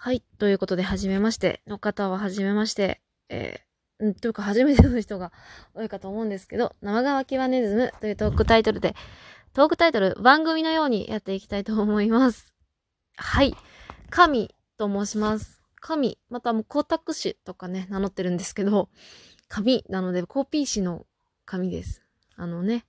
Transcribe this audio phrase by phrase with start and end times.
[0.00, 0.22] はい。
[0.38, 5.32] ということで、はじめましての方ははじめまして、えー、んというか、初めての人が
[5.74, 8.94] 多いかと思うんですけど、生乾きワネズムというトークタイトルで、
[9.54, 12.54] トークタイトル、番組のようにやっていきたいと思います。
[13.16, 13.56] はい。
[14.08, 15.60] 神と申します。
[15.80, 18.90] 神、またもう光沢師とかね、名乗ってるんですけど、
[19.48, 21.06] 紙なので、コピー紙の
[21.44, 22.04] 紙です。
[22.36, 22.86] あのね、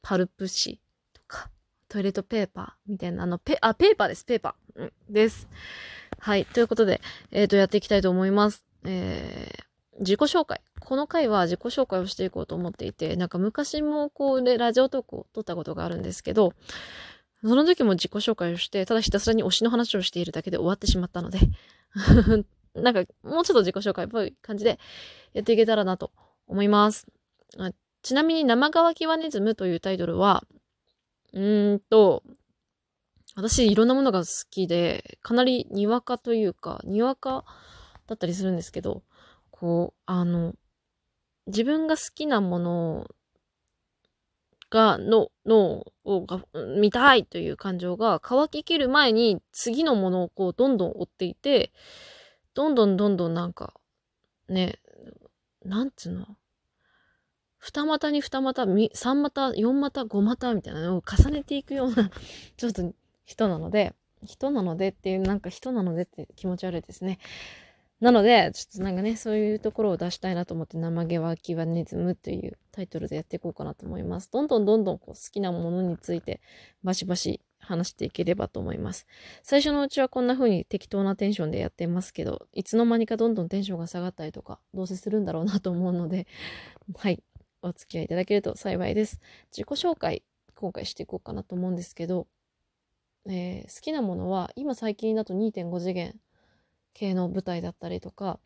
[0.00, 0.80] パルプ紙
[1.12, 1.50] とか、
[1.86, 4.80] トイレットペーパーみたいな、あの、ペ、あ、ペーパーです、ペーパー。
[4.80, 5.46] うん、です。
[6.26, 6.44] はい。
[6.44, 7.00] ということで、
[7.30, 8.64] えっ、ー、と、やっていきたいと思います。
[8.84, 10.60] えー、自己紹介。
[10.80, 16.52] この回は自己紹介をしていこうと思っていて、なんか昔もこうでラジオトークを撮ったことがあるんですけど、
[17.42, 21.38] その時も自己紹介をして、ただひたすらに推しの話をしているだけで終わってしまったので
[22.74, 24.80] なんかもうちょっと自己紹介っぽい感じで
[25.32, 26.10] やっていけたらなと
[26.48, 27.06] 思います。
[28.02, 30.42] ちなみに生乾きワネズムというタイトルは、
[31.34, 32.24] うーんと、
[33.36, 37.44] 私いろんなものが好きで、かなりにわかというか、にわか
[38.06, 39.02] だったりするんですけど、
[39.50, 40.54] こう、あの、
[41.46, 43.06] 自分が好きなもの
[44.70, 46.44] が、の、のをが
[46.78, 51.72] 見たいという感情が乾ききる前に次のものをこうどんどん追っていて、
[52.54, 53.74] どんどんどんどんなんか、
[54.48, 54.78] ね、
[55.62, 56.26] なんつうの？
[57.58, 62.10] 二股に二股、三股、四股、五股みたいなのを重ねていくような
[62.56, 62.92] ちょっと
[63.26, 67.18] 人なので、人なのでっていう、なんか人なのでって気持ち悪いですね。
[68.00, 74.30] なので、ちょっとなんかね、そういうところを出したいなと思って、生毛はキワネズムというタイトルでやっていこうかなと思います。
[74.30, 76.40] どんどんどんどんこう好きなものについて
[76.84, 79.06] バシバシ話していければと思います。
[79.42, 86.26] 最初のうちはこんな風に適当なテンションでやってますけど、いつの間にかどんどんテンションが下がったりとか、どうせするんだろうなと思うので、
[86.96, 87.22] はい、
[87.62, 89.20] お付き合いいただけると幸いです。
[89.52, 90.22] 自己紹介、
[90.54, 92.26] 今回していこうかなと思うんですけど、
[93.28, 96.14] えー、好きなものは今最近だと2.5次元
[96.94, 98.38] 系の舞台だったりとか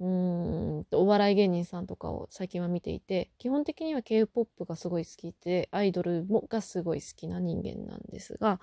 [0.00, 8.60] うんお笑い芸人さんとかを最近は見ていて基本的には K-POP がすごい好きでアイドルもがすごい好きな人間なんですが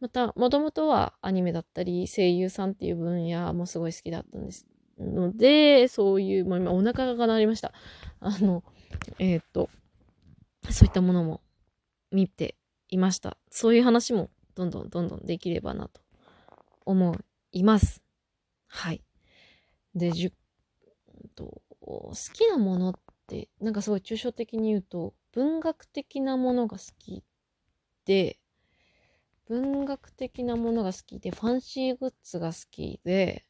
[0.00, 4.66] またもともとはアニメだったり声優さんっていう分野もすごい好きだったんです
[4.98, 7.72] のでそういうもう今お腹が鳴りました。
[8.20, 8.62] あの
[9.18, 9.68] えっ、ー、と
[10.70, 11.40] そういったものも
[12.10, 12.56] 見て
[12.88, 13.36] いました。
[13.50, 16.00] そういう話もどんどんどんどんできればなと
[16.84, 17.16] 思
[17.52, 18.02] います。
[18.66, 19.02] はい。
[19.94, 20.32] で、じゅ、
[21.34, 22.94] と、好きなものっ
[23.26, 27.24] て、なんかすごい抽象的に言うと、文学的なものが好き
[28.04, 28.38] で、
[29.46, 33.44] 文学的なものが好きで、ファンシーグッズが好きで、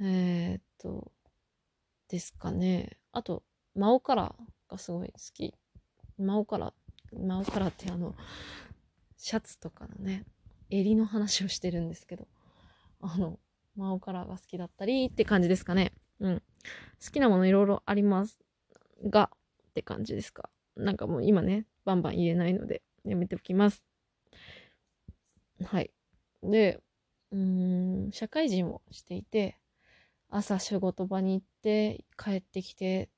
[0.00, 1.12] えー、っと、
[2.08, 2.98] ですかね。
[3.12, 3.42] あと、
[3.74, 5.54] マオカラーがすごい好き。
[6.18, 8.14] マオカラー、マオカラーってあの、
[9.18, 10.24] シャツとかのね、
[10.70, 12.26] 襟の話をしてるんですけど、
[13.00, 13.38] あの、
[13.76, 15.92] マオカラーが好きだったりって感じですかね。
[16.20, 16.42] うん。
[17.04, 18.38] 好きなものいろいろあります
[19.04, 19.30] が、
[19.70, 20.48] って感じですか。
[20.76, 23.84] なんかもう今ね、バンバン言えないので、やめておきます。
[25.64, 25.90] はい。
[26.42, 26.80] で、
[27.32, 29.58] うーん、社会人をしていて、
[30.30, 33.08] 朝仕事場に行って帰ってきて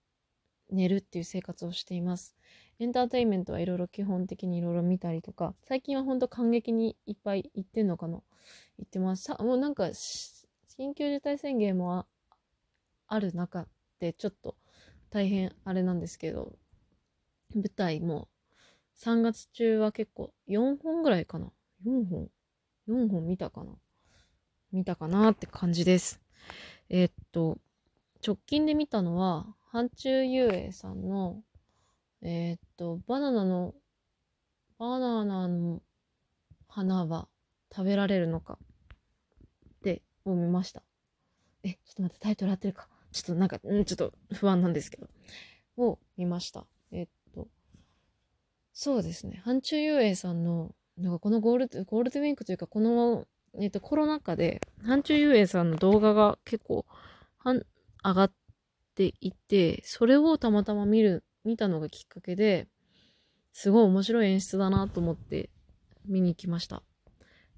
[0.71, 2.37] 寝るっていう生活をしています。
[2.81, 8.23] エンターテインメントはいろいろ基本的にいろいろ見たりとか、最近はほんと感激にいっぱい行ってんのかな？
[8.79, 9.25] 行ってます。
[9.25, 12.07] さもうなんか、緊急事態宣言も
[13.07, 13.67] ある中
[13.99, 14.57] でちょっと
[15.11, 16.57] 大変あれなんですけど、
[17.55, 18.29] 舞台も
[18.97, 21.53] 3月中は結構4本ぐらいかな
[21.85, 22.31] ?4 本
[22.89, 23.73] ?4 本見たかな？
[24.73, 26.19] 見たかなって感じです。
[26.89, 27.59] えー、っと、
[28.27, 31.43] 直近で見たのは、範中遊泳さんの
[32.23, 33.75] えー、っと、バナナの、
[34.79, 35.83] バナナの
[36.69, 37.29] 花は
[37.75, 40.83] 食べられるのかってを見ました。
[41.63, 42.89] え、ちょっと待って、タイトル合ってるか。
[43.13, 45.09] ちょっとなんか、んちょっと不安なんですけど。
[45.77, 46.67] を見ました。
[46.93, 47.49] えー、っと、
[48.73, 49.41] そうですね。
[49.45, 53.27] 範中遊泳さんの、なんかこのゴールデ、ゴールデンウィークというか、この、
[53.59, 56.85] えっと、コロナ禍で、範中遊泳さんの動画が結構、
[57.39, 57.63] はん、
[58.05, 58.33] 上がっ
[58.95, 62.69] ていて、それをたまたま見る見たのがきっかけで、
[63.53, 65.51] すごい面白い演出だなと思って
[66.07, 66.83] 見に行きました。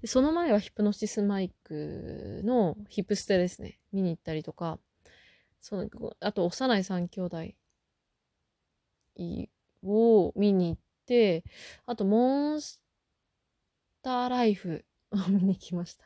[0.01, 3.79] でその前はヒプノシスマイクのヒップステですね。
[3.93, 4.79] 見に行ったりとか、
[5.61, 5.87] その
[6.19, 7.37] あと、幼い三兄弟
[9.81, 11.45] を見に行って、
[11.85, 12.81] あと、モンス
[14.01, 16.05] ターライフを見に来ました。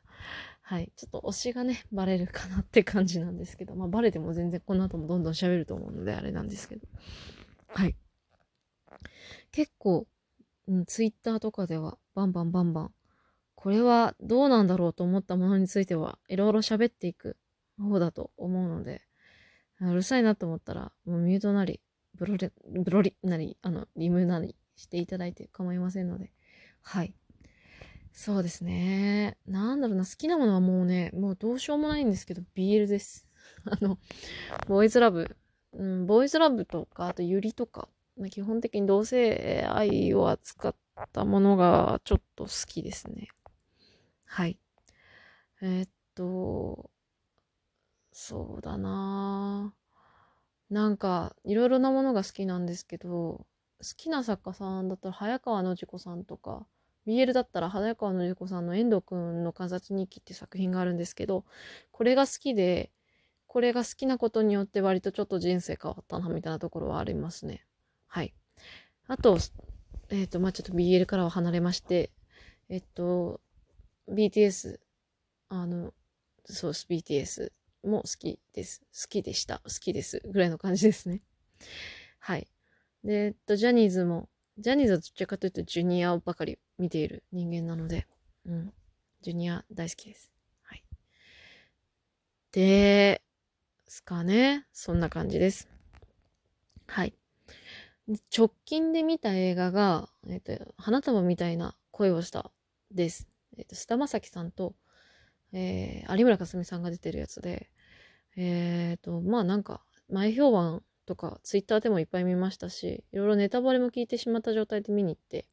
[0.62, 0.91] はい。
[0.95, 6.88] ちょっと推しがね、バレるかなって感じなんですけど、まあバレても全然この後もどんどん喋ると思うのであれなんですけど。
[7.67, 7.95] はい。
[9.51, 10.07] 結構、
[10.67, 12.91] うん、ツイッターとかではバンバンバンバン、
[13.55, 17.37] これはどうなんだろうと思ったものについては、いろいろ喋っていく
[17.79, 19.01] 方だと思うので、
[19.81, 21.81] うるさいなと思ったら、もうミュートなり、
[22.15, 22.49] ブロリ、
[22.83, 26.31] ブロリなり、あの、リムなりしていただいて構いませんので、
[26.81, 27.13] はい。
[28.13, 29.37] そうですね。
[29.45, 33.27] なんだろうな、好きなものはもうね、もうどうしようもないんですけど、BL です。
[33.65, 33.99] あの、
[34.67, 35.37] ボーイズラブ、
[35.77, 37.88] うん、ボーイズラブとか、あとユリとか
[38.18, 40.75] ま、基本的に同性愛を扱っ
[41.13, 43.27] たものがちょっと好きですね。
[44.25, 44.57] はい。
[45.62, 46.89] えー、っと、
[48.12, 49.74] そうだな
[50.69, 53.45] なんか、いろいろなものが好きなんですけど、好
[53.95, 56.65] きな作家さんだったら早川のじ子さんとか、
[57.06, 61.45] BL だったら早川のじ子さんの遠藤くんの観察日記って作品があるんですけど、
[61.91, 62.91] これが好きで、
[63.47, 67.65] これが好きなことによって割とちょっと人生変わったなみたいなところはありますね。
[68.07, 68.33] はい。
[69.07, 69.38] あと、
[70.09, 72.11] えっ、ー、と、まあ、ちょっと BL からは離れまして、
[72.69, 73.41] えっと、
[74.09, 74.79] BTS、
[75.49, 75.94] あの、
[76.45, 77.51] そうです、BTS
[77.88, 78.81] も好きです。
[78.94, 79.59] 好きでした。
[79.63, 80.21] 好きです。
[80.25, 81.21] ぐらいの感じですね。
[82.19, 82.47] はい。
[83.03, 88.07] で、えっと、ジャニーズも、ジャニーズはどっちかというとジュニアばかり見ている人間なので、
[88.45, 88.73] うん。
[89.21, 90.31] ジュニア大好きです。
[90.63, 90.83] はい。
[92.51, 93.21] で、
[93.88, 94.66] すかね。
[94.74, 95.68] そんな感じです。
[96.88, 97.13] はい。
[98.36, 102.51] 直近で見た映画が、えっ、と、花束みたいな声をした
[102.92, 103.28] です。
[103.57, 104.75] えっ、と、菅田将暉さんと、
[105.51, 107.69] えー、有村架純さんが出てるやつで、
[108.36, 115.45] えっ、ー、と、まあなんか、前評判とか、ツイッターでもいっぱい見ましたし、いろいろネタバレも聞いてしまった状態で見に行って、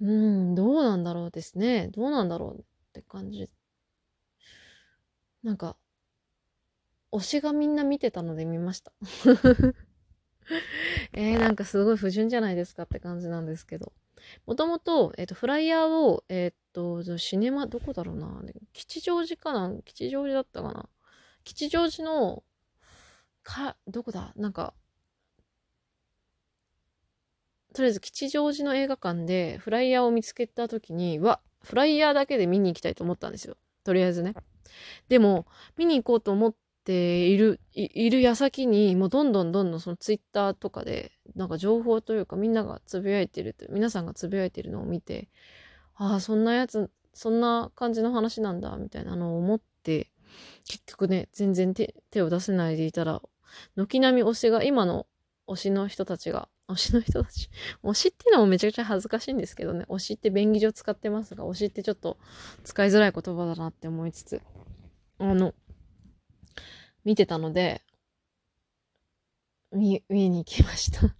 [0.00, 1.88] うん、どうなんだろうですね。
[1.88, 3.48] どうなんだろうって感じ。
[5.42, 5.76] なんか、
[7.12, 8.92] 推しがみんな見てたので見ました。
[11.12, 13.92] えー、なんかすごい不純じゃないですかって感じなんですけど。
[14.46, 18.42] もともと、えっ、ー、と、フライヤーを、えっ、ー、と、シネマ、どこだろうな。
[18.72, 20.88] 吉祥寺かな吉祥寺だったかな
[21.44, 22.42] 吉祥寺の、
[23.42, 24.32] か、どこだ？
[24.36, 24.74] なんか、
[27.74, 33.56] とりあえず吉祥寺の映画館でフライヤーを見つけた時に、わ、フライヤーだけで見に行きたいと思ったんですよ。
[33.84, 34.34] とりあえずね。
[35.08, 36.54] でも、見に行こうと思っ
[36.84, 45.28] ている、いる矢先に、もうどんどんどんどんそのツイッターとかで、なんか情報というかみんながつぶやいてる皆さんがつぶやいてるのを見て、
[45.94, 50.10] ああ、そんなやつ、そんな感じの話なんだ、みたいなのを思って、
[50.66, 53.22] 結局ね、全然手手を出せないでいたら、
[53.76, 55.06] 軒並み推しが、今の
[55.46, 57.50] 推しの人たちが、推しの人たち、
[57.82, 62.18] 推しっていうのもめちゃくちゃ恥ずかしいんですけどね、推しって便宜上使ってますが、推しってちょっと
[62.64, 64.40] 使いづらい言葉だなって思いつつ、
[65.18, 65.54] あの、
[67.04, 67.82] 見てたので、
[69.72, 71.14] 見、見に行きました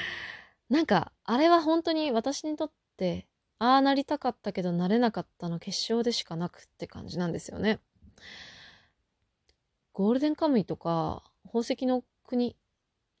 [0.68, 7.80] なんか、あれは本当に私にとって、ああなりたかったけどなれなかったの決勝でしかなくって感じなんですよね。
[9.92, 12.56] ゴールデンカムイとか、宝石の国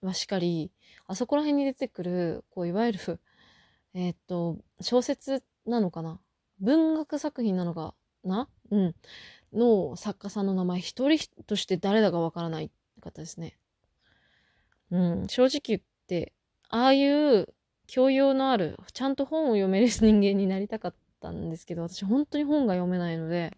[0.00, 0.72] はしかり、
[1.06, 3.20] あそこら辺に出てくる、こう、いわゆる、
[3.94, 6.20] えー、っと、小説なのかな？
[6.60, 7.94] 文学作品なのか
[8.24, 8.48] な？
[8.70, 8.94] うん。
[9.52, 12.70] の作家さんの名前、一人として誰だかわからない
[13.00, 13.58] 方ですね。
[14.90, 15.26] うん。
[15.28, 16.32] 正直言って、
[16.68, 17.48] ああいう
[17.86, 23.56] 教養のある、ちゃんと本を読める人間になりたかったんですけど、私本当に本が読めないので、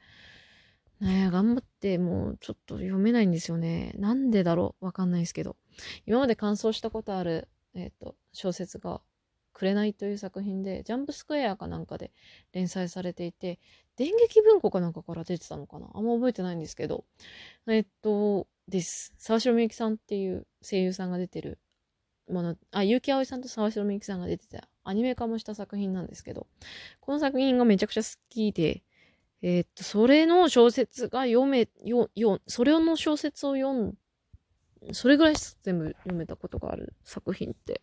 [1.00, 3.92] ね頑張ってもうちょっと読めないんですよね。
[3.96, 4.86] なんでだろう？
[4.86, 5.56] わかんないですけど。
[6.06, 9.00] 今まで感想したことある、えっ、ー、と、小説が、
[9.54, 12.12] 紅という作品で、ジャンプスクエアかなんかで
[12.52, 13.58] 連載されていて、
[13.96, 15.88] 電撃文庫かなんかから出てたのかな？
[15.94, 17.04] あんま覚えてないんですけど、
[17.68, 19.14] えっと、です。
[19.16, 21.58] 沢城みゆきさんっていう声優さんが出てる
[22.28, 26.48] もの、あ、結城葵さんと沢城みゆきさんが出てたアニメ化もした作品なんですけど、
[27.00, 28.82] この作品がめちゃくちゃ好きで、
[29.42, 33.94] え、っと、それの小説が読め、よ、よ、それの小説を読ん、
[34.92, 37.82] それぐらい全部読めたことがある作品って。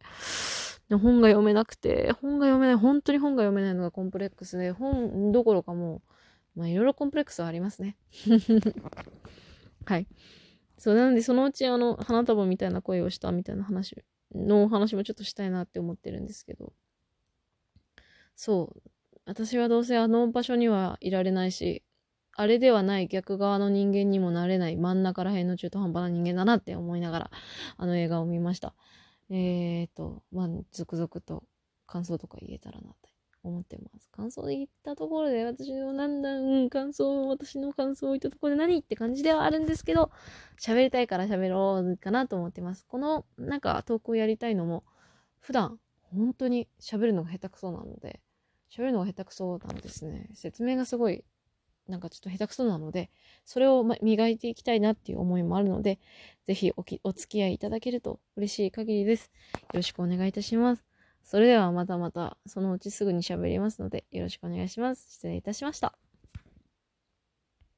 [0.91, 6.01] で本が読めなくて、本が読めない、本当に本が読めないのがコンプレックスで、本どころかも
[6.55, 7.95] う、まあいろいろコンプレックスはありますね。
[9.85, 10.07] はい。
[10.77, 14.03] そう、なのでそのうちあの、花束みたいな声をしたみたいな話
[14.35, 16.73] のお話もちょっとしたいなって思ってるんですけど。
[18.35, 18.81] そう。
[19.25, 21.85] 私はどうせあの場所にはいられないし、
[22.33, 27.31] あれではない逆側の人間にもなれない真ん中ら辺の中途半端な人間だなって思いながら、
[27.77, 28.75] あの映画を見ました。
[29.33, 31.43] えーと、まあ、続々と
[31.87, 33.09] 感想とか言えたらなって
[33.43, 34.09] 思ってます。
[34.11, 40.11] 感想で言ったところで、私のなんだ、うん、感想、私の感想を言ったところで何って感じではあるんですけど、
[40.59, 42.85] 喋りたいから喋ろうかなと思ってます。
[42.87, 44.83] この、なんか、投稿やりたいのも、
[45.39, 48.19] 普段、本当に喋るのが下手くそなので、
[48.69, 50.29] 喋るのが下手くそなのですね。
[50.33, 51.23] 説明がすごい、
[51.87, 53.09] なんかちょっと下手くそなので、
[53.45, 55.99] それを磨いていきたいなっていう思いもあるので、
[56.45, 59.31] ぜひおきお付き合いいただけると嬉しい限りです。
[59.53, 60.83] よろしくお願いいたします。
[61.23, 65.07] それではまたまた、そのうちすぐに喋りますので、よろしくお願いします。
[65.11, 66.00] 失礼いたしました。